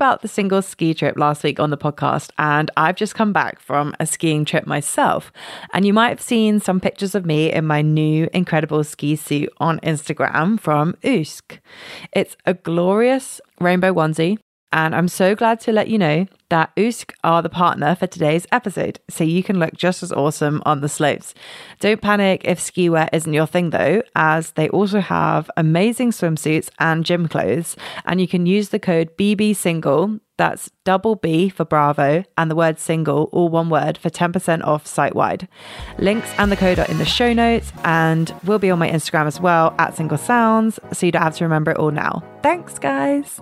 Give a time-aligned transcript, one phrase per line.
[0.00, 3.60] about the single ski trip last week on the podcast, and I've just come back
[3.60, 5.30] from a skiing trip myself.
[5.74, 9.50] And you might have seen some pictures of me in my new incredible ski suit
[9.58, 11.58] on Instagram from OOSC.
[12.12, 14.38] It's a glorious rainbow onesie
[14.72, 18.46] and I'm so glad to let you know that OOSC are the partner for today's
[18.52, 21.32] episode, so you can look just as awesome on the slopes.
[21.78, 26.68] Don't panic if ski wear isn't your thing though, as they also have amazing swimsuits
[26.78, 31.64] and gym clothes, and you can use the code BB Single, that's double B for
[31.64, 35.46] Bravo, and the word single, all one word, for 10% off site wide.
[35.98, 39.26] Links and the code are in the show notes and will be on my Instagram
[39.26, 42.22] as well at Single Sounds, so you don't have to remember it all now.
[42.42, 43.40] Thanks, guys.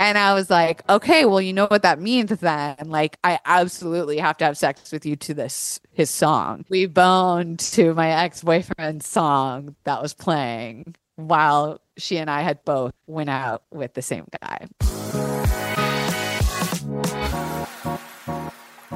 [0.00, 2.76] And I was like, okay, well, you know what that means then.
[2.84, 6.64] Like, I absolutely have to have sex with you to this his song.
[6.68, 12.94] We boned to my ex-boyfriend's song that was playing while she and I had both
[13.06, 14.68] went out with the same guy.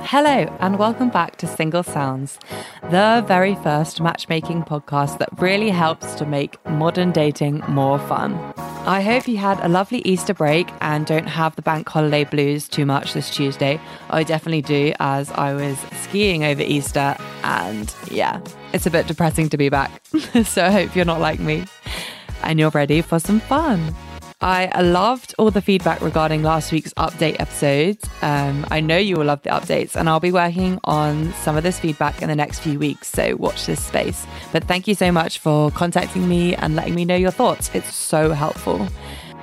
[0.05, 2.39] Hello, and welcome back to Single Sounds,
[2.91, 8.35] the very first matchmaking podcast that really helps to make modern dating more fun.
[8.85, 12.69] I hope you had a lovely Easter break and don't have the bank holiday blues
[12.69, 13.81] too much this Tuesday.
[14.11, 18.41] I definitely do, as I was skiing over Easter, and yeah,
[18.73, 20.05] it's a bit depressing to be back.
[20.45, 21.65] so I hope you're not like me
[22.43, 23.95] and you're ready for some fun.
[24.43, 28.05] I loved all the feedback regarding last week's update episodes.
[28.23, 31.63] Um, I know you will love the updates, and I'll be working on some of
[31.63, 33.07] this feedback in the next few weeks.
[33.07, 34.27] So watch this space.
[34.51, 37.71] But thank you so much for contacting me and letting me know your thoughts.
[37.73, 38.89] It's so helpful.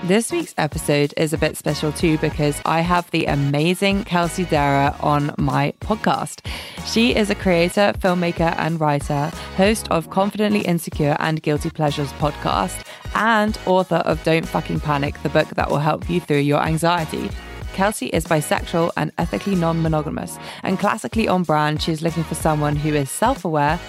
[0.03, 4.95] This week's episode is a bit special too because I have the amazing Kelsey Darragh
[5.03, 6.45] on my podcast.
[6.85, 12.85] She is a creator, filmmaker, and writer, host of Confidently Insecure and Guilty Pleasures podcast,
[13.15, 17.29] and author of Don't Fucking Panic, the book that will help you through your anxiety.
[17.73, 22.75] Kelsey is bisexual and ethically non monogamous, and classically on brand, she's looking for someone
[22.75, 23.79] who is self aware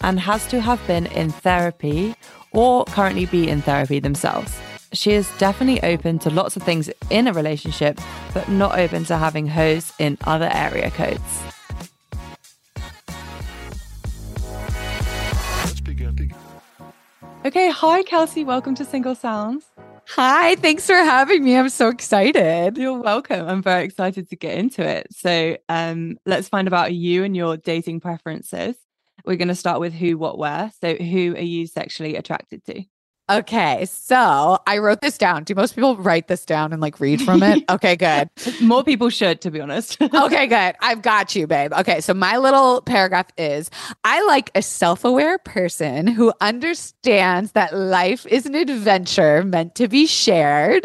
[0.00, 2.14] and has to have been in therapy
[2.52, 4.58] or currently be in therapy themselves.
[4.92, 8.00] She is definitely open to lots of things in a relationship,
[8.32, 11.42] but not open to having hoes in other area codes.
[17.44, 19.64] Okay, hi Kelsey, welcome to Single Sounds.
[20.08, 21.56] Hi, thanks for having me.
[21.56, 22.76] I'm so excited.
[22.76, 23.46] You're welcome.
[23.46, 25.06] I'm very excited to get into it.
[25.12, 28.74] So, um, let's find out about you and your dating preferences.
[29.24, 30.72] We're going to start with who, what, where.
[30.80, 32.82] So, who are you sexually attracted to?
[33.30, 35.44] Okay, so I wrote this down.
[35.44, 37.58] Do most people write this down and like read from it?
[37.70, 38.30] Okay, good.
[38.62, 40.00] More people should, to be honest.
[40.02, 40.74] okay, good.
[40.80, 41.72] I've got you, babe.
[41.74, 43.70] Okay, so my little paragraph is
[44.04, 49.86] I like a self aware person who understands that life is an adventure meant to
[49.86, 50.82] be shared.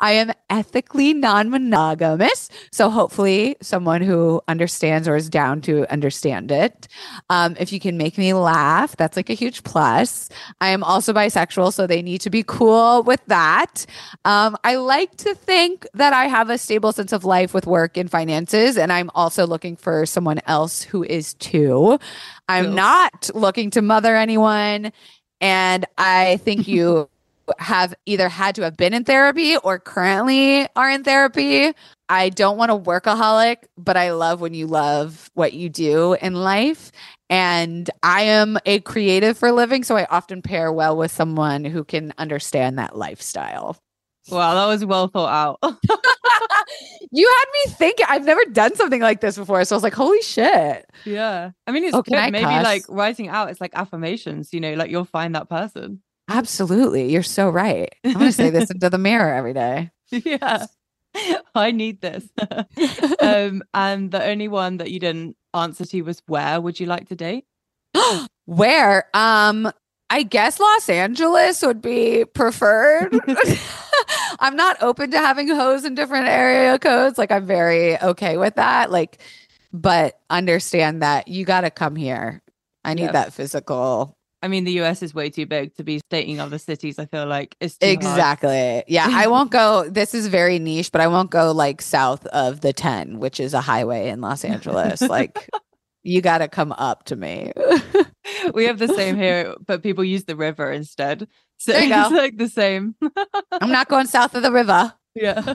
[0.00, 2.48] I am ethically non monogamous.
[2.72, 6.88] So hopefully, someone who understands or is down to understand it.
[7.30, 10.28] Um, if you can make me laugh, that's like a huge plus.
[10.60, 11.72] I am also bisexual.
[11.72, 13.86] So they need to be cool with that.
[14.24, 17.96] Um, I like to think that I have a stable sense of life with work
[17.96, 21.98] and finances, and I'm also looking for someone else who is too.
[22.48, 24.92] I'm not looking to mother anyone,
[25.40, 27.08] and I think you
[27.58, 31.72] have either had to have been in therapy or currently are in therapy.
[32.08, 36.34] I don't want a workaholic, but I love when you love what you do in
[36.34, 36.92] life.
[37.30, 41.84] And I am a creative for living, so I often pair well with someone who
[41.84, 43.78] can understand that lifestyle.
[44.28, 45.58] Wow, that was well thought out.
[47.10, 49.64] you had me think I've never done something like this before.
[49.64, 50.86] So I was like, holy shit.
[51.04, 51.50] Yeah.
[51.66, 52.32] I mean, it's oh, good.
[52.32, 52.64] Maybe cuss?
[52.64, 56.02] like writing out, it's like affirmations, you know, like you'll find that person.
[56.28, 57.12] Absolutely.
[57.12, 57.94] You're so right.
[58.02, 59.90] I'm going to say this into the mirror every day.
[60.24, 60.66] Yeah.
[61.54, 62.28] I need this.
[63.20, 67.08] um, and the only one that you didn't answer to was where would you like
[67.08, 67.44] to date?
[68.44, 69.08] where?
[69.14, 69.70] Um,
[70.10, 73.18] I guess Los Angeles would be preferred.
[74.40, 77.18] I'm not open to having hoes in different area codes.
[77.18, 78.90] Like I'm very okay with that.
[78.90, 79.18] Like,
[79.72, 82.42] but understand that you got to come here.
[82.84, 83.12] I need yes.
[83.12, 86.98] that physical I mean, the US is way too big to be dating other cities.
[86.98, 88.72] I feel like it's exactly.
[88.72, 88.84] Hard.
[88.88, 89.88] Yeah, I won't go.
[89.88, 93.54] This is very niche, but I won't go like south of the 10, which is
[93.54, 95.00] a highway in Los Angeles.
[95.00, 95.48] like,
[96.02, 97.52] you got to come up to me.
[98.54, 101.26] we have the same here, but people use the river instead.
[101.56, 102.96] So it's like the same.
[103.50, 104.92] I'm not going south of the river.
[105.14, 105.54] Yeah.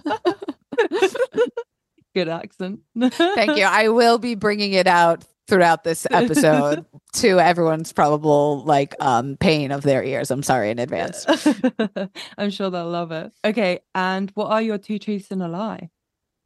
[2.15, 2.79] Good accent.
[2.99, 3.65] Thank you.
[3.65, 9.71] I will be bringing it out throughout this episode to everyone's probable like um pain
[9.71, 10.31] of their ears.
[10.31, 11.25] I'm sorry in advance.
[12.37, 13.31] I'm sure they'll love it.
[13.43, 13.79] Okay.
[13.93, 15.89] And what are your two truths and a lie?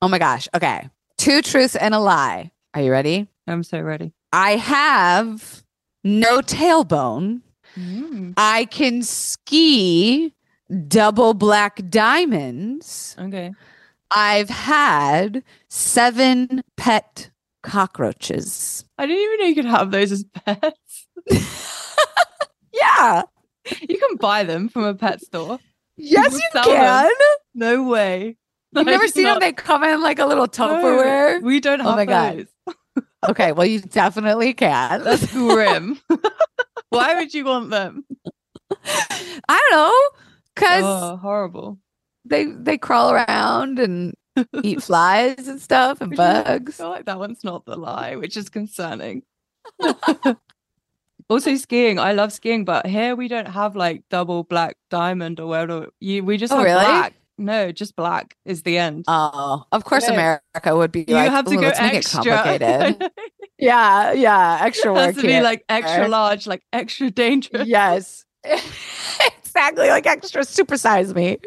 [0.01, 0.47] Oh my gosh.
[0.55, 0.89] Okay.
[1.17, 2.51] Two truths and a lie.
[2.73, 3.27] Are you ready?
[3.45, 4.13] I'm so ready.
[4.31, 5.63] I have
[6.03, 7.41] no tailbone.
[7.77, 10.33] Mm, I can ski
[10.87, 13.15] double black diamonds.
[13.19, 13.53] okay.
[14.15, 17.31] I've had seven pet
[17.63, 18.85] cockroaches.
[18.97, 21.07] I didn't even know you could have those as pets.
[22.73, 23.21] Yeah.
[23.87, 25.59] You can buy them from a pet store.
[25.95, 26.75] Yes, you sell them.
[26.75, 27.11] can.
[27.53, 28.35] No way.
[28.75, 29.47] You've never seen not- them?
[29.47, 31.41] They come in like a little No, Tupperware.
[31.41, 32.37] we don't oh have Oh my God.
[32.37, 33.03] those.
[33.29, 35.01] Okay, well, you definitely can.
[35.03, 35.97] That's grim.
[36.89, 38.03] Why would you want them?
[38.83, 40.19] I don't know,
[40.53, 41.79] because Oh, horrible.
[42.25, 44.13] they they crawl around and
[44.63, 46.77] eat flies and stuff and is- I bugs.
[46.77, 49.23] feel like that one's not the lie, which is concerning.
[51.29, 51.99] also, skiing.
[51.99, 55.87] I love skiing, but here we don't have like double black diamond or whatever.
[55.99, 56.83] You, we just Oh, have really?
[56.85, 57.13] black.
[57.37, 59.05] No, just black is the end.
[59.07, 60.13] Oh, of course, Yeah.
[60.13, 62.23] America would be you like, have to "Ooh, go let's make it extra.
[62.23, 63.11] complicated.
[63.57, 67.67] yeah, yeah, extra it has to be like extra large, like extra dangerous.
[67.67, 68.25] yes,
[69.55, 71.37] exactly, like extra supersize me.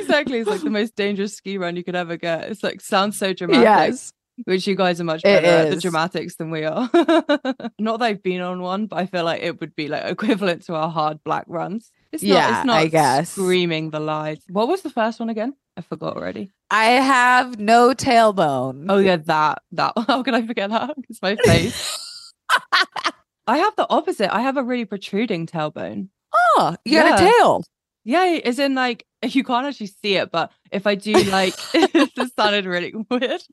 [0.00, 0.38] exactly.
[0.40, 2.50] It's like the most dangerous ski run you could ever get.
[2.50, 3.64] It's like sounds so dramatic.
[3.64, 4.12] Yes,
[4.44, 6.88] Which you guys are much better at the dramatics than we are.
[7.78, 10.64] Not that I've been on one, but I feel like it would be like equivalent
[10.66, 11.90] to our hard black runs.
[12.12, 13.30] It's not, Yeah, it's not I guess.
[13.30, 14.42] screaming the lies.
[14.50, 15.54] What was the first one again?
[15.76, 16.50] I forgot already.
[16.70, 18.86] I have no tailbone.
[18.88, 19.92] Oh yeah, that that.
[20.06, 20.94] How can I forget that?
[21.08, 22.32] It's my face.
[23.46, 24.34] I have the opposite.
[24.34, 26.08] I have a really protruding tailbone.
[26.34, 27.30] Oh, you got a Yeah.
[27.30, 27.64] tail.
[28.04, 32.30] Yeah, as in like you can't actually see it, but if I do like this
[32.36, 33.42] sounded really weird.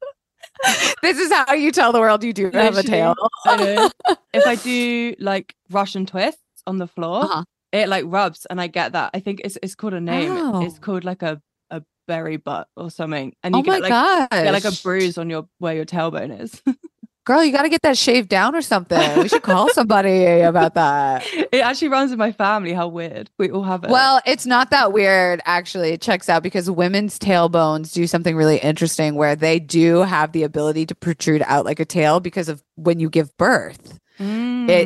[1.01, 3.15] This is how you tell the world you do have a tail.
[3.45, 3.89] I
[4.33, 7.43] if I do like Russian twists on the floor, Uh-huh.
[7.71, 9.11] it like rubs and I get that.
[9.13, 10.31] I think it's it's called a name.
[10.35, 10.81] It- It's Oh.
[10.81, 11.41] called like a
[11.71, 13.33] a berry butt or something.
[13.43, 16.39] And you Oh get like you get like a bruise on your where your tailbone
[16.41, 16.61] is.
[17.29, 19.19] Girl, you got to get that shaved down or something.
[19.19, 21.23] We should call somebody about that.
[21.31, 22.73] it actually runs in my family.
[22.73, 23.29] How weird.
[23.37, 23.91] We all have it.
[23.91, 25.89] Well, it's not that weird, actually.
[25.91, 30.41] It checks out because women's tailbones do something really interesting where they do have the
[30.41, 33.99] ability to protrude out like a tail because of when you give birth.
[34.17, 34.23] It,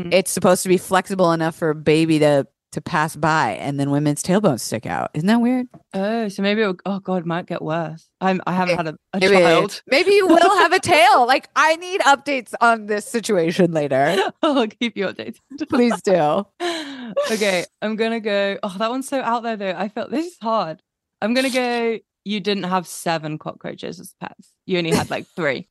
[0.03, 0.13] Mm.
[0.13, 3.89] it's supposed to be flexible enough for a baby to to pass by, and then
[3.89, 5.09] women's tailbones stick out.
[5.13, 5.67] Isn't that weird?
[5.93, 8.07] oh, so maybe oh god, it might get worse.
[8.21, 9.81] I'm I haven't had a, a Maybe, child.
[9.87, 11.25] maybe you will have a tail.
[11.27, 14.15] Like, I need updates on this situation later.
[14.43, 15.37] I'll keep you updated.
[15.69, 16.45] Please do.
[17.31, 18.57] okay, I'm gonna go.
[18.63, 19.73] Oh, that one's so out there though.
[19.77, 20.81] I felt this is hard.
[21.21, 21.99] I'm gonna go.
[22.25, 24.49] You didn't have seven cockroaches as pets.
[24.65, 25.67] You only had like three.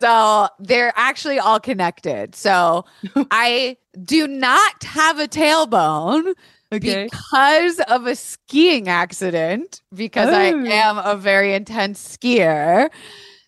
[0.00, 2.34] So they're actually all connected.
[2.34, 2.84] So
[3.30, 6.34] I do not have a tailbone
[6.72, 7.10] Okay.
[7.10, 10.66] because of a skiing accident, because I Oh.
[10.66, 12.90] am a very intense skier.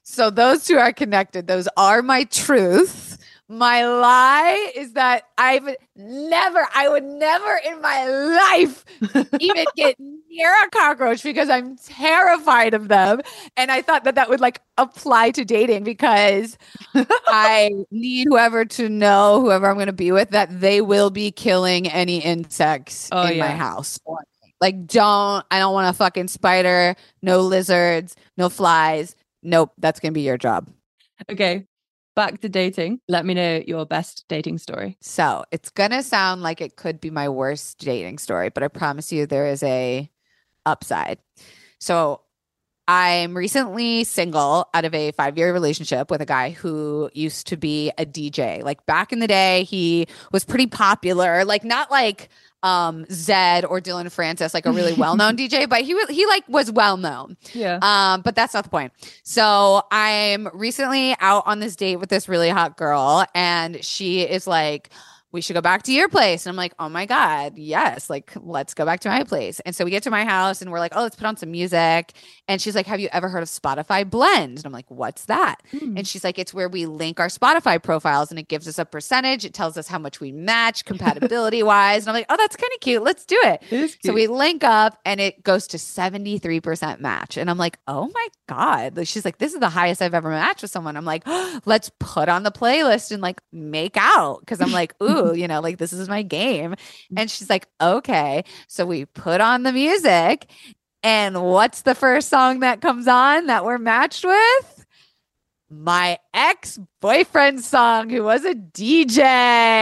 [0.03, 1.47] So those two are connected.
[1.47, 3.19] Those are my truth.
[3.49, 8.85] My lie is that I've never, I would never in my life
[9.39, 9.97] even get
[10.37, 13.21] near a cockroach because I'm terrified of them.
[13.57, 16.57] And I thought that that would like apply to dating because
[16.95, 21.31] I need whoever to know, whoever I'm going to be with, that they will be
[21.31, 23.99] killing any insects Oh, in my house.
[24.61, 29.15] Like, don't, I don't want a fucking spider, no lizards, no flies.
[29.43, 30.69] Nope, that's going to be your job.
[31.31, 31.67] okay.
[32.15, 33.01] Back to dating.
[33.09, 34.97] Let me know your best dating story.
[35.03, 39.13] So it's gonna sound like it could be my worst dating story, but I promise
[39.13, 40.11] you there is a
[40.67, 41.19] upside.
[41.79, 42.21] So
[42.89, 47.57] I'm recently single out of a five year relationship with a guy who used to
[47.57, 48.63] be a DJ.
[48.63, 52.29] Like back in the day, he was pretty popular, like not like
[52.63, 56.27] um Zedd or Dillon Francis, like a really well known DJ, but he was he
[56.27, 57.37] like was well known.
[57.53, 57.79] Yeah.
[57.83, 58.93] Um, but that's not the point.
[59.25, 64.47] So I'm recently out on this date with this really hot girl, and she is
[64.47, 64.91] like,
[65.33, 66.47] we should go back to your place.
[66.47, 69.61] And I'm like, oh my God, yes, like let's go back to my place.
[69.61, 71.51] And so we get to my house and we're like, oh, let's put on some
[71.51, 72.13] music.
[72.49, 74.59] And she's like, have you ever heard of Spotify Blend?
[74.59, 75.57] And I'm like, what's that?
[75.73, 75.99] Hmm.
[75.99, 78.85] And she's like, it's where we link our Spotify profiles and it gives us a
[78.85, 79.45] percentage.
[79.45, 82.05] It tells us how much we match compatibility wise.
[82.05, 83.03] And I'm like, oh, that's kind of cute.
[83.03, 83.63] Let's do it.
[83.71, 87.37] It So we link up and it goes to 73% match.
[87.37, 88.97] And I'm like, oh my God.
[88.97, 90.97] Like, She's like, this is the highest I've ever matched with someone.
[90.97, 91.25] I'm like,
[91.67, 94.47] let's put on the playlist and like make out.
[94.47, 96.73] Cause I'm like, ooh, you know, like this is my game.
[96.73, 96.77] Mm.
[97.17, 98.45] And she's like, okay.
[98.69, 100.47] So we put on the music.
[101.03, 104.77] And what's the first song that comes on that we're matched with?
[105.69, 109.21] my ex boyfriend's song, who was a DJ.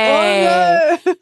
[0.07, 1.15] Oh no.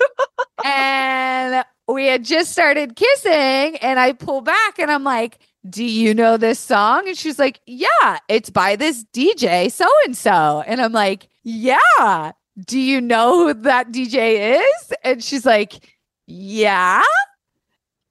[0.65, 5.39] and we had just started kissing, and I pull back and I'm like,
[5.69, 7.09] Do you know this song?
[7.09, 10.63] And she's like, Yeah, it's by this DJ, so and so.
[10.67, 12.33] And I'm like, Yeah.
[12.59, 14.93] Do you know who that DJ is?
[15.05, 15.95] And she's like,
[16.27, 17.03] Yeah.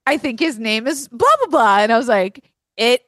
[0.06, 1.78] I think his name is blah, blah, blah.
[1.78, 3.02] And I was like, It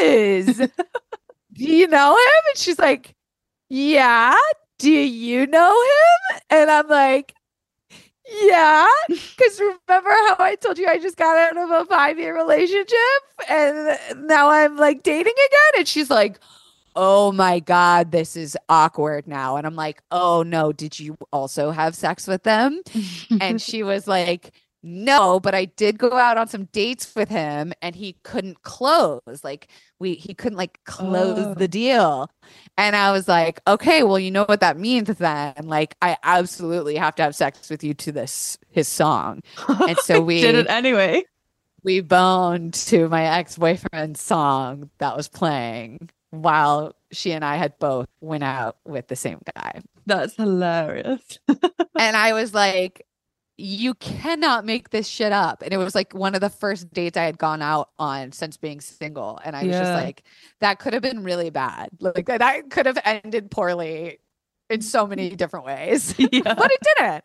[0.00, 0.56] is.
[1.52, 2.42] Do you know him?
[2.48, 3.14] And she's like,
[3.68, 4.34] Yeah.
[4.78, 6.40] Do you know him?
[6.48, 7.34] And I'm like,
[8.42, 12.34] yeah, because remember how I told you I just got out of a five year
[12.36, 12.96] relationship
[13.48, 15.72] and now I'm like dating again?
[15.78, 16.38] And she's like,
[16.96, 19.56] oh my God, this is awkward now.
[19.56, 22.80] And I'm like, oh no, did you also have sex with them?
[23.40, 27.72] and she was like, no, but I did go out on some dates with him
[27.82, 29.20] and he couldn't close.
[29.44, 29.68] Like
[29.98, 31.54] we he couldn't like close Oh.
[31.54, 32.30] the deal.
[32.78, 35.54] And I was like, okay, well, you know what that means then.
[35.64, 39.42] Like I absolutely have to have sex with you to this his song.
[39.68, 41.24] And so we did it anyway.
[41.82, 48.06] we boned to my ex-boyfriend's song that was playing while she and I had both
[48.20, 49.80] went out with the same guy.
[50.06, 51.38] That's hilarious.
[51.48, 53.06] and I was like,
[53.56, 55.62] you cannot make this shit up.
[55.62, 58.56] And it was like one of the first dates I had gone out on since
[58.56, 59.38] being single.
[59.44, 60.22] And I was just like,
[60.60, 61.90] that could have been really bad.
[62.00, 64.18] Like that- that could have ended poorly
[64.70, 66.14] in so many different ways.
[66.18, 66.28] yeah.
[66.42, 67.24] but it didn't.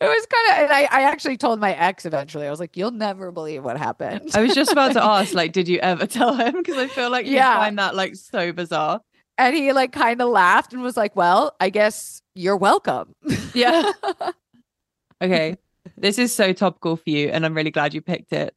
[0.00, 2.76] It was kind of, and I, I actually told my ex eventually, I was like,
[2.76, 4.30] you'll never believe what happened.
[4.34, 6.54] I was just about to ask, like, did you ever tell him?
[6.54, 7.56] Because I feel like you Yeah.
[7.58, 9.00] find that like so bizarre.
[9.38, 13.14] and he like kind of laughed and was like, well, I guess you're welcome.
[13.54, 13.90] Yeah.
[15.22, 15.56] Okay.
[15.96, 18.54] This is so topical for you, and I'm really glad you picked it.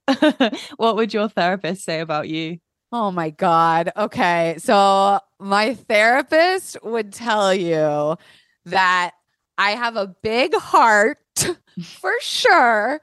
[0.77, 2.59] what would your therapist say about you?
[2.91, 3.91] Oh my God.
[3.97, 4.55] Okay.
[4.59, 8.17] So my therapist would tell you
[8.65, 9.11] that
[9.57, 11.17] I have a big heart
[11.83, 13.01] for sure,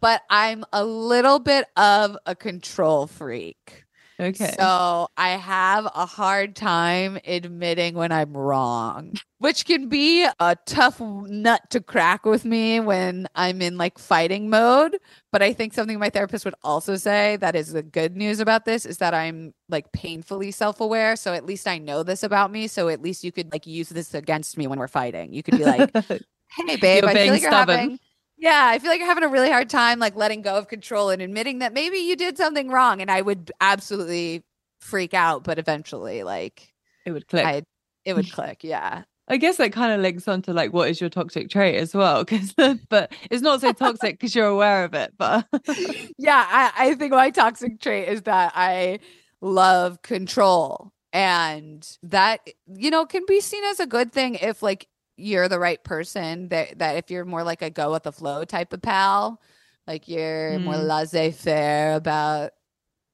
[0.00, 3.83] but I'm a little bit of a control freak.
[4.18, 4.54] Okay.
[4.56, 11.00] So I have a hard time admitting when I'm wrong, which can be a tough
[11.00, 14.98] nut to crack with me when I'm in like fighting mode.
[15.32, 18.64] But I think something my therapist would also say that is the good news about
[18.64, 21.16] this is that I'm like painfully self aware.
[21.16, 22.68] So at least I know this about me.
[22.68, 25.32] So at least you could like use this against me when we're fighting.
[25.32, 25.90] You could be like,
[26.56, 27.78] hey babe i feel like you're stubborn.
[27.78, 27.98] having
[28.44, 31.10] yeah i feel like you're having a really hard time like letting go of control
[31.10, 34.42] and admitting that maybe you did something wrong and i would absolutely
[34.80, 36.72] freak out but eventually like
[37.06, 37.44] it would click.
[37.44, 37.62] i
[38.04, 41.08] it would click yeah I guess that kind of links onto like what is your
[41.08, 42.52] toxic trait as well, because
[42.90, 45.14] but it's not so toxic because you're aware of it.
[45.16, 45.46] But
[46.18, 48.98] yeah I, I think my toxic trait is that i
[49.40, 54.88] love control and that you know can be seen as a good thing if like
[55.16, 58.44] you're the right person that that if you're more like a go with the flow
[58.44, 59.40] type of pal
[59.86, 60.86] like you're more Mm.
[60.88, 62.52] laissez-faire about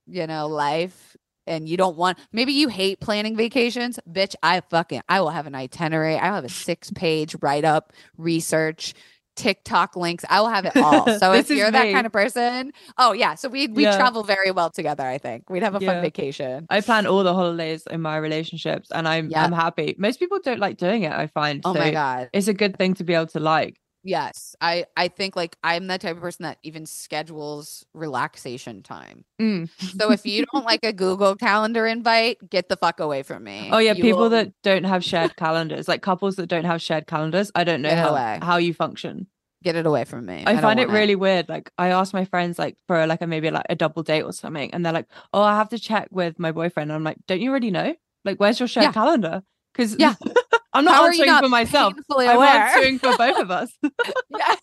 [0.07, 1.17] you know life
[1.47, 5.47] and you don't want maybe you hate planning vacations bitch i fucking i will have
[5.47, 8.95] an itinerary i will have a six page write up research
[9.37, 11.93] tiktok links i will have it all so if you're that me.
[11.93, 13.97] kind of person oh yeah so we we Yeah.
[13.97, 15.93] travel very well together i think we'd have a Yeah.
[15.95, 19.45] fun vacation I plan all the holidays in my relationships, and I'm Yeah.
[19.45, 19.95] I'm happy.
[19.99, 21.13] Most people don't like doing it.
[21.13, 21.63] I find.
[21.65, 23.80] oh my god It's a good thing to be able to like.
[24.03, 29.25] Yes i i think like i'm the type of person that even schedules relaxation time
[29.41, 29.69] Mm.
[29.99, 33.69] so if you don't like a google calendar invite get the fuck away from me
[33.73, 36.83] Oh yeah, You people will- that don't have shared calendars, like couples that don't have
[36.83, 37.51] shared calendars.
[37.55, 38.39] I don't know Get how, away.
[38.43, 39.27] how you function.
[39.63, 41.49] get it away from me I, don't find it want really weird.
[41.49, 44.33] Like I ask my friends like for like a maybe like a double date or
[44.33, 47.19] something, and they're like, "Oh, I have to check with my boyfriend." And I'm like,
[47.27, 47.95] "Don't you already know?
[48.25, 48.93] Like, where's your shared Yeah.
[48.93, 49.43] calendar?"
[49.73, 50.15] Because Yeah.
[50.73, 51.95] I'm not answering not for myself.
[52.11, 53.73] I'm aware answering for both of us.
[54.31, 54.61] yes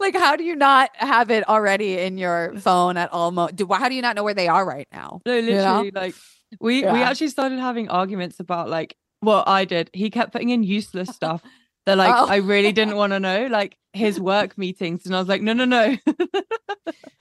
[0.00, 3.66] like how do you not have it already in your phone at all mo- do
[3.72, 5.52] how do you not know where they are right now No, You know?
[5.52, 6.14] literally, like
[6.60, 9.90] we we actually started having arguments about like what I did.
[9.92, 11.42] He kept putting in useless stuff
[11.86, 12.26] that like Oh.
[12.28, 15.52] I really didn't want to know, like his work meetings, and I was like, no,
[15.52, 15.96] no, no.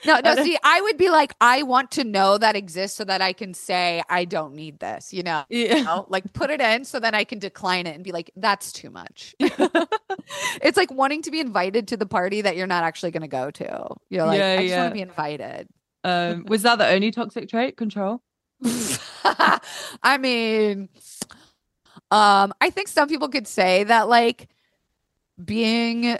[0.05, 3.21] no no see i would be like i want to know that exists so that
[3.21, 5.81] i can say i don't need this you know yeah.
[5.81, 8.71] know, like put it in so then I can decline it and be like, that's
[8.71, 9.35] too much.
[9.39, 13.27] it's like wanting to be invited to the party that you're not actually going to
[13.27, 13.87] go to.
[14.09, 14.81] You're like, Yeah, I just yeah.
[14.81, 15.67] want to be invited.
[16.03, 17.77] Um, was that the only toxic trait?
[17.77, 18.21] Control.
[20.03, 20.89] I mean,
[22.11, 24.47] um, I think some people could say that like
[25.43, 26.17] being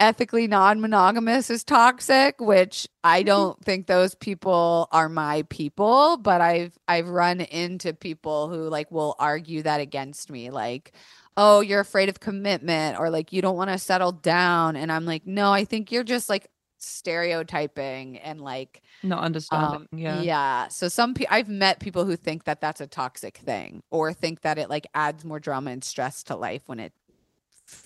[0.00, 6.78] ethically non-monogamous is toxic which i don't think those people are my people but i've
[6.86, 10.92] i've run into people who like will argue that against me like
[11.36, 15.04] oh you're afraid of commitment or like you don't want to settle down and i'm
[15.04, 16.48] like no i think you're just like
[16.80, 19.88] stereotyping and like not understanding.
[19.92, 20.20] um, yeah.
[20.20, 24.12] yeah so some people i've met people who think that that's a toxic thing or
[24.12, 26.92] think that it like adds more drama and stress to life when it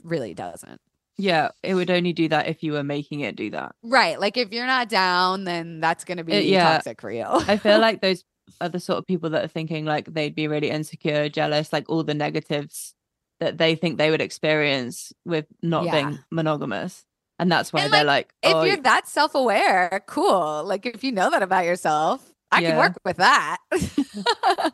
[0.03, 0.81] really doesn't
[1.19, 3.75] Yeah, it would only do that if you were making it do that.
[3.83, 4.19] Right.
[4.19, 6.73] Like if you're not down, then that's going to be Uh, yeah.
[6.75, 7.25] toxic for you.
[7.25, 8.25] I feel like those
[8.61, 11.89] are the sort of people that are thinking like they'd be really insecure, jealous, like
[11.89, 12.95] all the negatives
[13.41, 16.07] that they think they would experience with not Yeah.
[16.07, 17.05] being monogamous.
[17.39, 20.62] And that's why And, they're like, if oh, you're that self aware, cool.
[20.65, 22.23] Like if you know that about yourself,
[22.53, 23.59] I can work with that.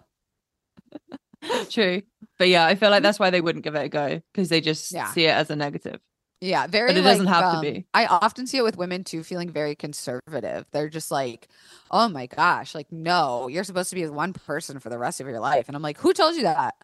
[1.70, 2.02] true.
[2.38, 4.60] But yeah, I feel like that's why they wouldn't give it a go because they
[4.60, 5.10] just Yeah.
[5.12, 6.00] see it as a negative.
[6.40, 6.66] yeah.
[6.68, 7.86] Very But it doesn't have to um, be.
[7.94, 10.66] I often see it with women too, feeling very conservative.
[10.70, 11.48] They're just like,
[11.90, 15.20] oh my gosh, like, no, you're supposed to be with one person for the rest
[15.20, 15.66] of your life.
[15.68, 16.74] And I'm like, who told you that?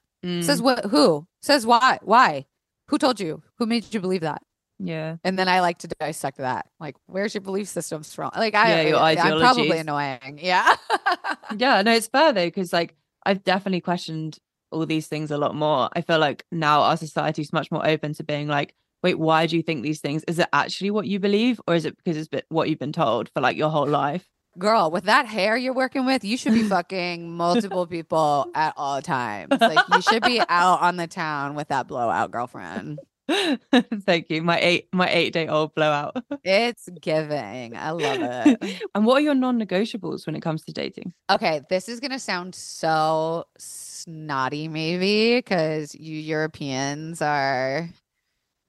[0.40, 0.84] Says Mm, what?
[0.86, 1.26] Who?
[1.42, 1.98] Says why?
[2.02, 2.46] Why?
[2.88, 3.42] Who told you?
[3.58, 4.42] Who made you believe that?
[4.80, 5.16] yeah.
[5.22, 6.66] And then I like to dissect that.
[6.80, 8.30] Like, where's your belief systems from?
[8.36, 10.40] Like, I, Yeah, your I- I'm probably annoying.
[10.42, 10.74] Yeah.
[11.56, 14.38] Yeah, no, it's fair though, because like I've definitely questioned
[14.74, 15.88] all these things a lot more.
[15.94, 19.46] I feel like now our society is much more open to being like, wait, why
[19.46, 20.24] do you think these things?
[20.24, 22.92] Is it actually what you believe, or is it because it's been what you've been
[22.92, 24.28] told for like your whole life?
[24.56, 29.02] Girl, with that hair you're working with, you should be fucking multiple people at all
[29.02, 29.50] times.
[29.60, 32.98] Like, you should be out on the town with that blowout girlfriend.
[34.04, 34.42] Thank you.
[34.42, 36.16] My eight my eight day old blowout.
[36.44, 37.76] It's giving.
[37.76, 38.82] I love it.
[38.94, 41.14] and what are your non-negotiables when it comes to dating?
[41.30, 47.88] Okay, this is going to sound so snotty, maybe, because you Europeans are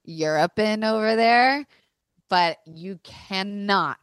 [0.06, 1.66] European over there,
[2.30, 4.00] but you cannot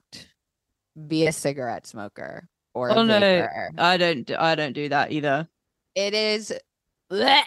[1.08, 3.48] be a cigarette smoker or a Oh, no.
[3.78, 5.48] I don't I don't do that either.
[5.94, 6.52] It is.
[7.10, 7.42] bleh.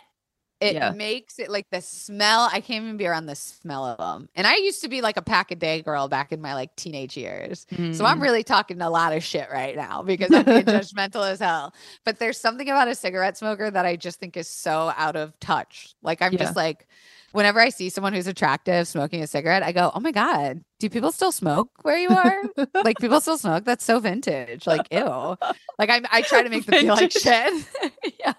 [0.61, 0.91] It Yeah.
[0.91, 2.47] makes it like the smell.
[2.51, 4.29] I can't even be around the smell of them.
[4.35, 6.75] And I used to be like a pack a day girl back in my like
[6.77, 7.65] teenage years.
[7.91, 8.21] So I'm Mm.
[8.21, 11.73] really talking a lot of shit right now because I'm being judgmental as hell.
[12.05, 15.37] But there's something about a cigarette smoker that I just think is so out of
[15.41, 15.93] touch.
[16.01, 16.39] Like I'm Yeah.
[16.39, 16.87] just like,
[17.33, 20.89] whenever I see someone who's attractive smoking a cigarette, I go, "Oh my god, do
[20.89, 22.37] people still smoke where you are?
[22.85, 23.65] like people still smoke?
[23.65, 24.65] That's so vintage.
[24.65, 25.35] Like ew.
[25.77, 27.65] Like I I try to make them feel like shit.
[28.19, 28.33] yeah,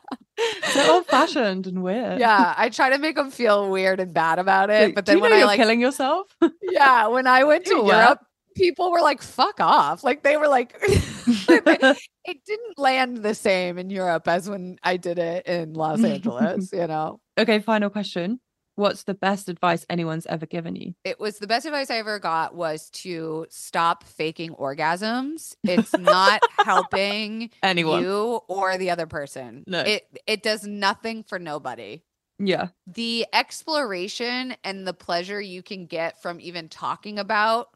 [0.72, 2.20] so old fashioned and weird.
[2.20, 2.54] yeah.
[2.56, 4.86] I try to make them feel weird and bad about it.
[4.86, 6.34] Like, but then you when I like killing yourself.
[6.62, 7.86] yeah, when I went to wow.
[7.86, 8.20] Europe,
[8.54, 10.02] people were like, fuck off.
[10.02, 15.18] Like they were like, it didn't land the same in Europe as when I did
[15.18, 17.20] it in Los Angeles, you know?
[17.38, 18.40] okay, final question.
[18.76, 20.94] What's the best advice anyone's ever given you?
[21.02, 25.56] It was the best advice I ever got was to stop faking orgasms.
[25.64, 28.02] It's not helping Anyone?
[28.02, 29.64] you or the other person.
[29.66, 29.80] No.
[29.80, 32.02] It it does nothing for nobody.
[32.38, 32.68] Yeah.
[32.86, 37.70] the exploration and the pleasure you can get from even talking about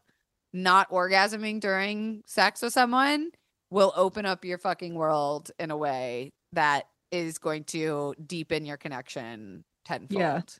[0.53, 3.31] not orgasming during sex with someone
[3.71, 8.77] will open up your fucking world in a way that is going to deepen your
[8.77, 10.57] connection tenfold.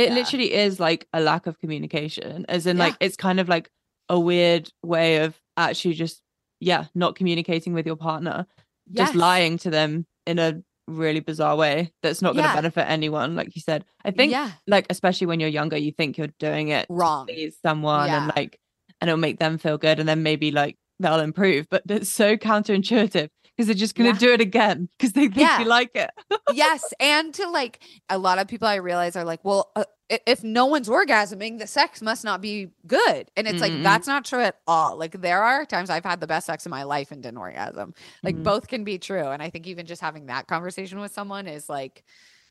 [0.00, 0.14] It Yeah.
[0.14, 2.84] literally is like a lack of communication, as in, Yeah.
[2.84, 3.70] like, it's kind of like
[4.08, 6.22] a weird way of actually just,
[6.60, 8.46] yeah, not communicating with your partner,
[8.92, 12.54] just lying to them in a really bizarre way that's not going to Yeah.
[12.56, 13.36] benefit anyone.
[13.36, 16.68] Like you said, I think, yeah, like, especially when you're younger, you think you're doing
[16.68, 17.26] it wrong.
[17.26, 18.58] please someone and like,
[19.00, 20.00] and it'll make them feel good.
[20.00, 21.68] And then maybe like they'll improve.
[21.70, 23.28] But it's so counterintuitive
[23.60, 24.28] because they're just going to Yeah.
[24.28, 25.58] do it again because they think Yeah.
[25.60, 26.10] you like it.
[26.54, 29.84] yes, and to like a lot of people I realize are like, well, uh,
[30.26, 33.30] if no one's orgasming, the sex must not be good.
[33.36, 33.60] And it's Mm-mm.
[33.60, 34.96] like that's not true at all.
[34.96, 37.92] Like there are times I've had the best sex in my life and didn't orgasm.
[38.22, 38.42] Like Mhm.
[38.42, 39.28] both can be true.
[39.28, 42.02] And I think even just having that conversation with someone is like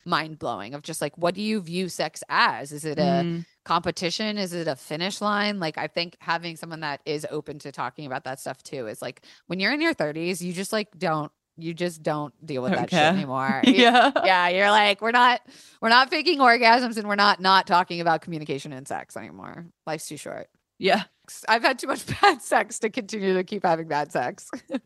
[0.06, 2.72] mind blowing of just like what do you view sex as?
[2.72, 3.46] Is it a Mm.
[3.70, 4.40] Competition?
[4.40, 5.60] Is it a finish line?
[5.60, 9.00] Like I think having someone that is open to talking about that stuff too is
[9.00, 12.72] like when you're in your 30s, you just like don't you just don't deal with
[12.72, 13.62] Don't that shit anymore.
[13.68, 14.12] Yeah.
[14.26, 15.42] yeah, you're like we're not
[15.84, 19.68] we're not faking orgasms and we're not not talking about communication and sex anymore.
[19.86, 20.48] Life's too short.
[20.80, 21.04] Yeah.
[21.48, 24.50] I've had too much bad sex to continue to keep having bad sex.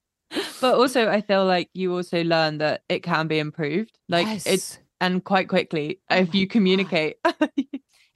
[0.60, 4.00] But also, I feel like you also learn that it can be improved.
[4.10, 7.18] Like it's and quite quickly Oh if you communicate.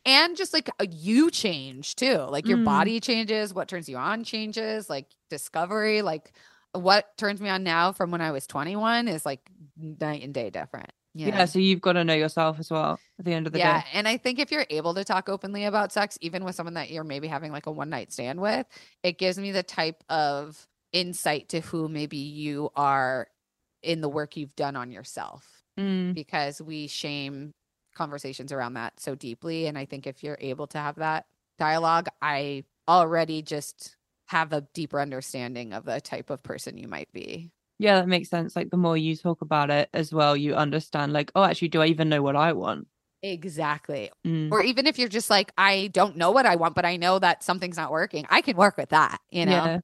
[0.07, 2.17] And just like uh, you change too.
[2.17, 2.65] Like your Mm.
[2.65, 6.31] body changes, what turns you on changes, like discovery, like
[6.73, 10.49] what turns me on now from when I was 21 is like night and day
[10.49, 10.91] different.
[11.13, 11.45] Yeah.
[11.45, 13.79] so you've got to know yourself as well at the end of the yeah.
[13.81, 13.85] day.
[13.91, 16.75] Yeah, and I think if you're able to talk openly about sex, even with someone
[16.75, 18.67] that you're maybe having like a one night stand with,
[19.01, 23.27] it gives me the type of insight to who maybe you are
[23.81, 26.13] in the work you've done on yourself Mm.
[26.15, 27.53] because we shame
[27.97, 29.67] conversations around that so deeply.
[29.67, 31.25] And I think if you're able to have that
[31.57, 37.11] dialogue, I already just have a deeper understanding of the type of person you might
[37.11, 37.51] be.
[37.79, 38.55] Yeah, that makes sense.
[38.55, 41.81] Like the more you talk about it as well, you understand like, oh, actually, do
[41.81, 42.87] I even know what I want?
[43.21, 44.11] Exactly.
[44.25, 44.51] Mm.
[44.51, 47.19] Or even if you're just like, I don't know what I want, but I know
[47.19, 49.19] that something's not working, I can work with that.
[49.31, 49.79] You know, Yeah.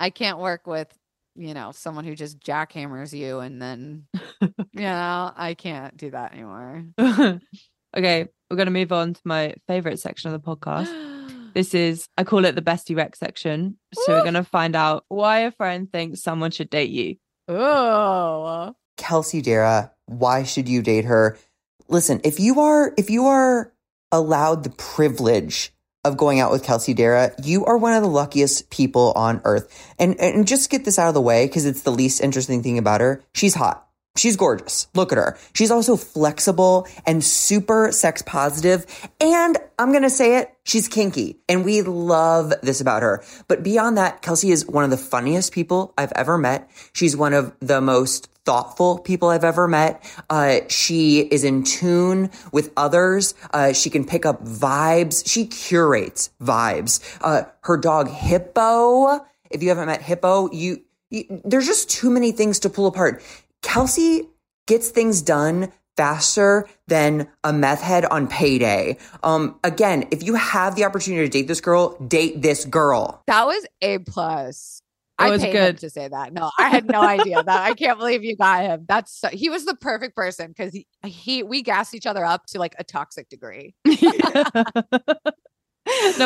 [0.00, 0.88] I can't work with,
[1.36, 4.06] you know, someone who just jackhammers you and then,
[4.40, 6.84] you know, I can't do that anymore.
[6.98, 11.10] okay, we're going to move on to my favorite section of the podcast.
[11.54, 13.78] This is, I call it the bestie rec section.
[13.92, 17.14] So we're going to find out why a friend thinks someone should date you.
[17.46, 21.38] oh, Kelsey Darragh, why should you date her?
[21.86, 23.72] Listen, if you are if you are
[24.10, 25.72] allowed the privilege
[26.04, 29.92] of going out with Kelsey Darragh, you are one of the luckiest people on earth.
[29.98, 32.78] And and just get this out of the way because it's the least interesting thing
[32.78, 33.22] about her.
[33.32, 33.84] She's hot.
[34.16, 34.86] She's gorgeous.
[34.94, 35.36] Look at her.
[35.54, 38.86] She's also flexible and super sex positive.
[39.20, 41.40] And I'm going to say it, she's kinky.
[41.48, 43.24] And we love this about her.
[43.48, 46.70] But beyond that, Kelsey is one of the funniest people I've ever met.
[46.92, 50.02] She's one of the most thoughtful people I've ever met.
[50.30, 53.34] Uh, she is in tune with others.
[53.52, 55.22] Uh, she can pick up vibes.
[55.26, 57.00] She curates vibes.
[57.20, 59.24] Uh, her dog Hippo.
[59.50, 63.22] If you haven't met Hippo, you, you there's just too many things to pull apart.
[63.62, 64.28] Kelsey
[64.66, 68.98] gets things done faster than a meth head on payday.
[69.22, 73.22] Um, again, if you have the opportunity to date this girl, date this girl.
[73.26, 74.82] that was a plus.
[75.18, 75.78] That I was good.
[75.78, 76.32] to say that.
[76.32, 77.62] No, I had no idea that.
[77.62, 78.84] I can't believe you got him.
[78.88, 82.46] That's so, he was the perfect person because he, he we gassed each other up
[82.46, 83.74] to like a toxic degree.
[83.84, 83.94] no,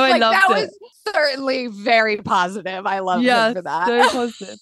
[0.03, 0.53] I like loved that it.
[0.53, 2.87] was certainly very positive.
[2.87, 3.87] I love yeah, him for that.
[3.87, 4.59] so positive.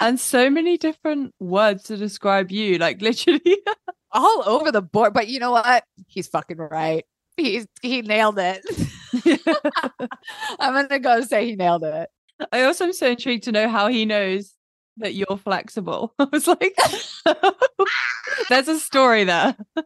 [0.00, 2.78] and so many different words to describe you.
[2.78, 3.58] Like literally,
[4.12, 5.12] All over the board.
[5.12, 5.84] But you know what?
[6.06, 7.04] He's fucking right.
[7.36, 8.62] He's he nailed it.
[10.58, 12.10] I'm gonna go say he nailed it.
[12.52, 14.54] I also am so intrigued to know how he knows
[14.98, 16.12] that you're flexible.
[16.18, 16.76] I was like,
[18.50, 19.56] there's a story there.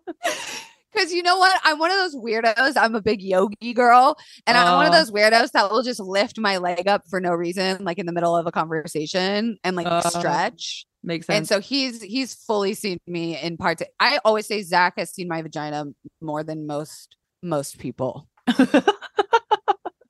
[0.95, 1.59] Because you know what?
[1.65, 2.75] I'm one of those weirdos.
[2.77, 4.15] I'm a big yogi girl.
[4.47, 4.99] And I'm one of Oh.
[4.99, 8.13] those weirdos that will just lift my leg up for no reason, like in the
[8.13, 10.85] middle of a conversation and like Oh, stretch.
[11.03, 11.37] Makes sense.
[11.39, 13.83] And so he's he's fully seen me in parts.
[14.01, 15.87] I always say Zach has seen my vagina
[16.21, 18.29] more than most most people.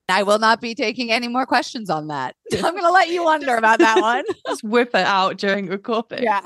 [0.08, 2.34] I will not be taking any more questions on that.
[2.54, 4.24] I'm gonna let you wonder about that one.
[4.48, 6.22] Just whip it out during recording.
[6.22, 6.42] yeah.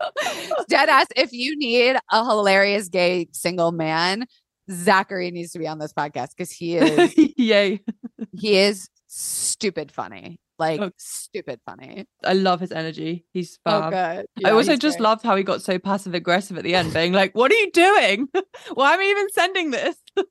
[0.68, 1.06] Dead ass.
[1.16, 4.26] If you need a hilarious gay single man,
[4.70, 7.80] Zachary needs to be on this podcast because he is Yay.
[8.36, 10.38] he is stupid funny.
[10.58, 10.90] Like Oh.
[10.98, 12.04] stupid funny.
[12.24, 13.24] I love his energy.
[13.32, 13.92] He's Oh fab.
[13.92, 14.26] good.
[14.44, 15.04] I also just great.
[15.04, 17.70] loved how he got so passive aggressive at the end, being like, What are you
[17.70, 18.28] doing?
[18.74, 19.96] Why am I even sending this?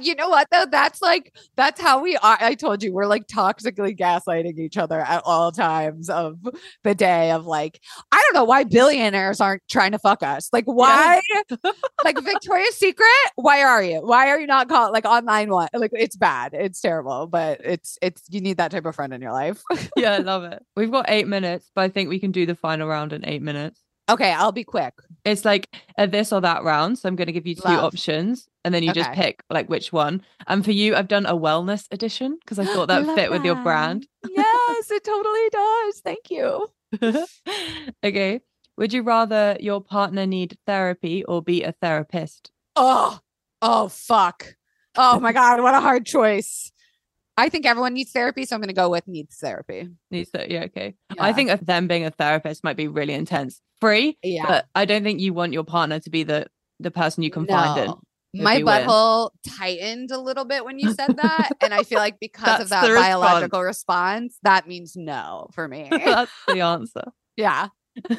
[0.00, 0.64] You know what though?
[0.70, 2.38] That's like that's how we are.
[2.40, 6.38] I told you we're like toxically gaslighting each other at all times of
[6.82, 7.30] the day.
[7.30, 10.48] Of like, I don't know why billionaires aren't trying to fuck us.
[10.52, 11.20] Like, why?
[12.04, 13.06] like Victoria's Secret?
[13.36, 14.00] Why are you?
[14.00, 15.68] Why are you not called like online one?
[15.74, 16.54] Like, it's bad.
[16.54, 17.26] It's terrible.
[17.26, 19.62] But it's it's you need that type of friend in your life.
[19.96, 20.62] yeah, I love it.
[20.74, 23.42] We've got eight minutes, but I think we can do the final round in eight
[23.42, 23.80] minutes.
[24.12, 24.94] Okay, I'll be quick.
[25.24, 26.98] It's like a this or that round.
[26.98, 27.84] So I'm going to give you two Love.
[27.94, 29.22] options and then you just Okay.
[29.22, 30.22] pick like which one.
[30.46, 33.44] And for you, I've done a wellness edition because I thought that Love fit with
[33.44, 33.64] your that.
[33.64, 34.06] brand.
[34.28, 36.00] yes, it totally does.
[36.00, 36.70] Thank you.
[38.04, 38.40] okay.
[38.78, 42.50] Would you rather your partner need therapy or be a therapist?
[42.74, 43.18] Oh,
[43.60, 44.56] oh, fuck.
[44.96, 45.60] Oh my God.
[45.62, 46.72] What a hard choice.
[47.36, 48.44] I think everyone needs therapy.
[48.44, 49.88] So I'm going to go with needs therapy.
[50.10, 50.94] Needs to, yeah, okay.
[51.18, 51.32] I Yeah.
[51.34, 53.60] think of them being a therapist might be really intense.
[53.82, 54.46] Free, Yeah.
[54.46, 56.46] but I don't think you want your partner to be the
[56.78, 57.86] the person you confide in.
[57.86, 58.00] No.
[58.32, 59.30] It'd My be weird.
[59.58, 61.50] tightened a little bit when you said that.
[61.60, 65.88] and I feel like because of that biological response, that means no for me.
[65.90, 67.02] That's the answer.
[67.36, 67.68] yeah.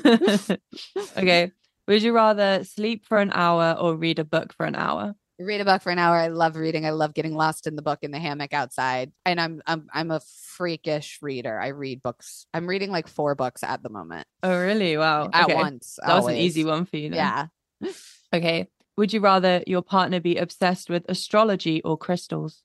[1.18, 1.52] okay.
[1.88, 5.16] Would you rather sleep for an hour or read a book for an hour?
[5.40, 6.16] Read a book for an hour.
[6.16, 6.86] I love reading.
[6.86, 9.12] I love getting lost in the book in the hammock outside.
[9.26, 10.22] And I'm I'm I'm a
[10.56, 11.60] freakish reader.
[11.60, 12.46] I read books.
[12.54, 14.28] I'm reading like four books at the moment.
[14.44, 14.96] Oh, really?
[14.96, 15.30] Wow.
[15.34, 15.56] At okay.
[15.56, 15.98] once.
[16.06, 17.10] That was an easy one for you.
[17.10, 17.18] Then.
[17.18, 17.92] Yeah.
[18.34, 18.68] Okay.
[18.98, 22.62] Would you rather your partner be obsessed with astrology or crystals?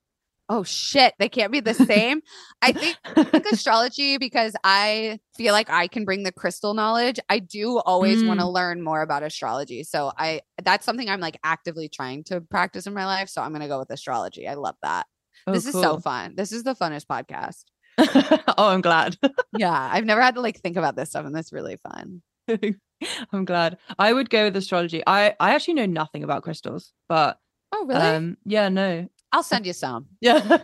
[0.49, 2.21] Oh shit, they can't be the same.
[2.63, 7.19] I think I think astrology because I feel like I can bring the crystal knowledge.
[7.29, 8.53] I do always want to Mm.
[8.55, 9.85] learn more about astrology.
[9.85, 13.29] So I that's something I'm like actively trying to practice in my life.
[13.29, 14.49] So I'm gonna go with astrology.
[14.49, 15.07] I love that.
[15.47, 16.35] Oh, this is so fun.
[16.37, 17.65] This is the funnest podcast.
[18.59, 19.17] oh, I'm glad.
[19.53, 19.73] Yeah.
[19.93, 22.23] I've never had to like think about this stuff and that's really fun.
[23.33, 23.79] I'm glad.
[23.99, 25.03] I would go with astrology.
[25.07, 27.39] I I actually know nothing about crystals, but
[27.73, 28.01] Oh, really?
[28.01, 29.09] um yeah, no.
[29.33, 30.07] I'll send you some.
[30.21, 30.59] Yeah.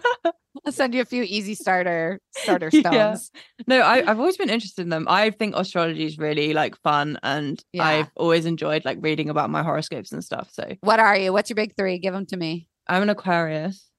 [0.65, 3.15] I'll send you a few easy starter starter Yeah.
[3.15, 3.31] stones.
[3.67, 5.07] no, I, I've always been interested in them.
[5.09, 7.85] I think astrology is really like fun and Yeah.
[7.85, 10.49] I've always enjoyed like reading about my horoscopes and stuff.
[10.53, 11.33] So What are you?
[11.33, 11.99] What's your big three?
[11.99, 12.69] Give them to me.
[12.89, 13.91] I'm an Aquarius.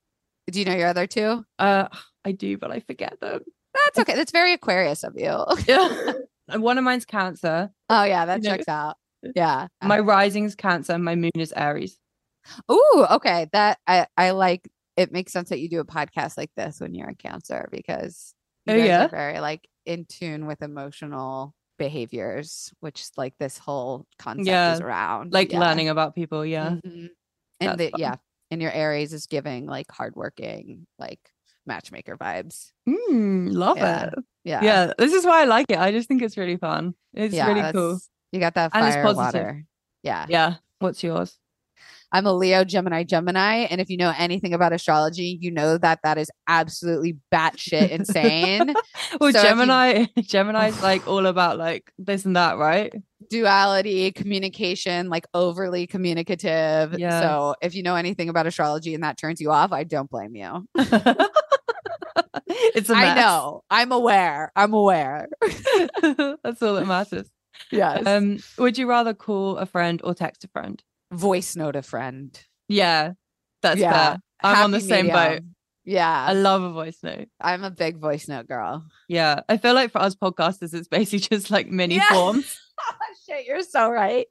[0.49, 1.45] Do you know your other two?
[1.59, 1.87] Uh
[2.23, 3.41] I do, but I forget them.
[3.73, 4.15] That's okay.
[4.15, 5.45] That's very Aquarius of you.
[5.67, 6.13] Yeah.
[6.47, 7.69] And One of mine's Cancer.
[7.89, 8.95] Oh yeah, that You know- checks out.
[9.35, 9.67] Yeah.
[9.83, 11.97] My rising is Cancer, and my moon is Aries.
[12.71, 13.47] Ooh, okay.
[13.51, 14.67] That I I like.
[14.97, 18.33] It makes sense that you do a podcast like this when you're in Cancer because
[18.65, 19.05] you Oh, guys yeah?
[19.05, 24.79] are very like in tune with emotional behaviors, which like this whole concept Yeah, is
[24.81, 25.33] around.
[25.33, 25.59] Like Yeah.
[25.59, 26.45] learning about people.
[26.45, 26.77] Yeah.
[26.85, 27.09] Mhm.
[27.59, 28.15] And the, yeah,
[28.51, 31.19] and your Aries is giving like hardworking, like
[31.65, 32.71] matchmaker vibes.
[32.87, 34.05] Mm, love Yeah.
[34.07, 34.13] it.
[34.45, 34.63] Yeah.
[34.63, 34.93] Yeah.
[34.97, 35.77] This is why I like it.
[35.77, 36.95] I just think it's really fun.
[37.13, 37.99] It's Yeah, really cool.
[38.31, 39.41] You got that And it's fire positive.
[39.41, 39.65] water.
[40.03, 40.25] Yeah.
[40.29, 40.55] Yeah.
[40.79, 41.37] What's yours?
[42.15, 43.67] I'm a Leo, Gemini, Gemini.
[43.69, 48.73] And if you know anything about astrology, you know that that is absolutely batshit insane.
[49.19, 52.93] Well, So if you- Gemini, Gemini's like all about like this and that, right?
[53.29, 56.97] Duality, communication, like overly communicative.
[56.97, 57.19] Yeah.
[57.21, 60.35] So if you know anything about astrology and that turns you off, I don't blame
[60.35, 60.67] you.
[62.47, 63.17] it's a I mess.
[63.17, 63.63] know.
[63.69, 64.51] I'm aware.
[64.55, 65.27] I'm aware.
[66.41, 67.29] That's all that matters.
[67.71, 68.05] Yes.
[68.05, 70.81] Um, would you rather call a friend or text a friend?
[71.15, 72.37] Voice note a friend.
[72.67, 73.13] Yeah,
[73.61, 74.19] that's Yeah, fair.
[74.43, 75.41] I'm on the Happy same boat.
[75.87, 76.25] Yeah.
[76.27, 77.27] I love a voice note.
[77.39, 78.85] I'm a big voice note girl.
[79.07, 82.59] Yeah, I feel like for us podcasters, it's basically just like mini forms.
[83.25, 84.25] Shit, you're so right.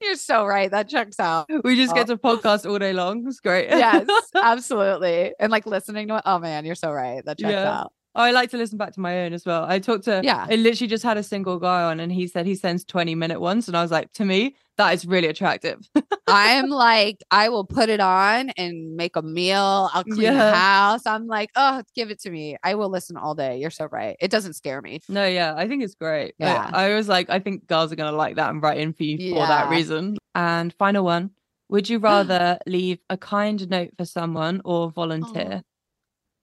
[0.00, 0.70] You're so right.
[0.70, 1.48] That checks out.
[1.64, 1.94] We just Oh.
[1.94, 3.24] get to podcast all day long.
[3.26, 3.68] It's great.
[3.70, 5.32] Yes, absolutely.
[5.40, 6.22] And like listening to it.
[6.26, 7.24] Oh man, you're so right.
[7.24, 7.80] That checks Yeah.
[7.80, 7.92] out.
[8.16, 9.64] Oh, I like to listen back to my own as well.
[9.64, 10.44] I talked to, Yeah.
[10.50, 13.40] I literally just had a single guy on and he said he sends 20 minute
[13.40, 13.68] ones.
[13.68, 15.78] And I was like, to me, that is really attractive.
[16.26, 19.90] I'm like, I will put it on and make a meal.
[19.94, 21.06] I'll clean the house.
[21.06, 22.56] I'm like, oh, give it to me.
[22.64, 23.58] I will listen all day.
[23.58, 24.16] You're so right.
[24.20, 25.00] It doesn't scare me.
[25.08, 26.34] no, yeah, I think it's great.
[26.40, 26.70] I- Yeah.
[26.72, 29.04] I, was like, I think girls are going to like that and write in for
[29.04, 30.18] you for that reason.
[30.34, 31.30] And final one
[31.68, 35.62] Would you rather leave a kind note for someone or volunteer?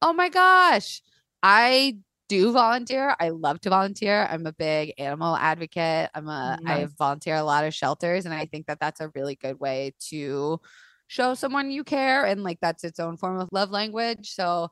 [0.01, 1.01] Oh, oh my gosh.
[1.43, 1.97] I
[2.30, 3.15] do volunteer.
[3.19, 4.28] I love to volunteer.
[4.30, 6.10] I'm a big animal advocate.
[6.13, 6.93] I'm a I Nice.
[6.97, 10.60] volunteer a lot of shelters and I think that that's a really good way to
[11.08, 14.30] show someone you care and like that's its own form of love language.
[14.32, 14.67] So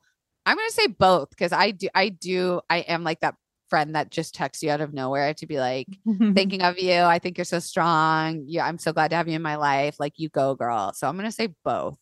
[0.46, 3.36] I'm going to say both because I do I do I am like that
[3.70, 5.88] friend that just texts you out of nowhere to be like
[6.36, 6.94] thinking of you.
[6.94, 8.44] I think you're so strong.
[8.48, 9.96] Yeah, I'm so glad to have you in my life.
[10.00, 10.94] Like you go, girl.
[10.94, 11.98] So I'm gonna say both.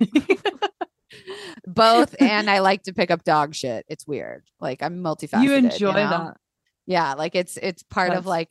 [1.66, 3.84] both, and I like to pick up dog shit.
[3.88, 4.44] It's weird.
[4.60, 5.42] Like I'm multifaceted.
[5.42, 6.08] you enjoy know?
[6.10, 6.36] that.
[6.86, 8.50] Yeah, like it's it's part of like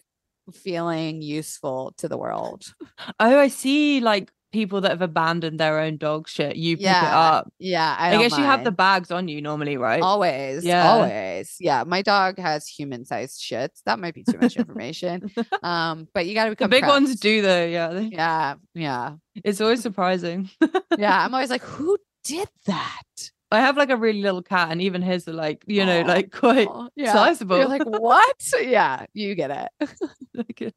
[0.53, 2.73] feeling useful to the world.
[3.19, 6.55] Oh, I see like people that have abandoned their own dog shit.
[6.55, 7.51] You pick it up.
[7.57, 10.01] Yeah, I, I, guess you have the bags on you normally, right?
[10.01, 10.89] Always, Yeah.
[10.89, 11.55] always.
[11.59, 13.81] Yeah, my dog has human-sized shits.
[13.85, 15.31] That might be too much information.
[15.63, 17.65] um, but you got to the become big ones do though.
[17.65, 19.15] Yeah, Yeah, yeah.
[19.43, 20.49] it's always surprising.
[20.97, 24.81] yeah i'm always like who did that I have like a really little cat, and
[24.81, 27.11] even his are like, you know, like quite Aw, yeah.
[27.11, 27.57] sizable.
[27.57, 30.73] you're like what yeah you get it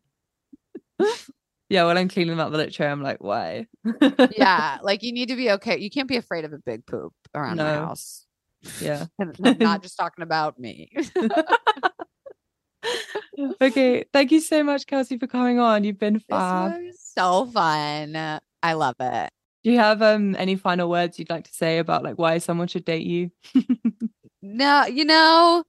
[1.68, 3.66] yeah, when I'm cleaning up the litter, I'm like, why?
[4.36, 7.12] yeah like you need to be okay you can't be afraid of a big poop
[7.34, 7.64] around No.
[7.64, 8.26] house
[8.80, 9.06] yeah.
[9.18, 10.90] not just talking about me
[13.60, 14.04] okay.
[14.12, 15.84] Thank you so much, Kelsey, for coming on.
[15.84, 16.80] You've been fab.
[16.98, 19.30] so fun i love it
[19.64, 22.68] Do you have um any final words you'd like to say about like why someone
[22.68, 23.30] should date you?
[24.42, 25.64] no you know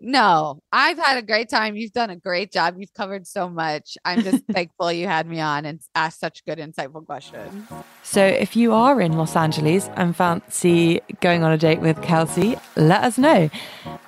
[0.00, 3.96] no i've had a great time you've done a great job you've covered so much
[4.04, 7.68] i'm just thankful you had me on and asked such good insightful questions
[8.02, 12.56] So, if you are in Los Angeles and fancy going on a date with Kelsey,
[12.76, 13.48] let us know.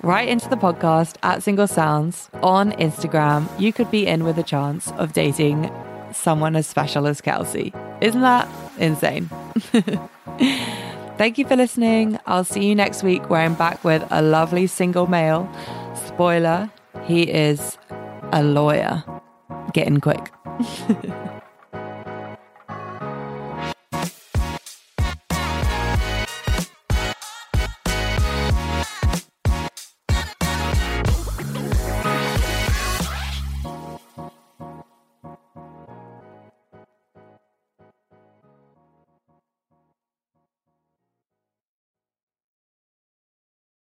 [0.03, 3.49] Write into the podcast at Single Sounds on Instagram.
[3.59, 5.71] You could be in with a chance of dating
[6.13, 7.73] someone as special as Kelsey.
[8.01, 9.29] Isn't that insane?
[11.17, 12.19] Thank you for listening.
[12.27, 15.49] I'll see you next week where I'm back with a lovely single male.
[16.05, 16.69] Spoiler,
[17.05, 17.77] he is
[18.31, 19.03] a lawyer.
[19.73, 20.31] Get in quick.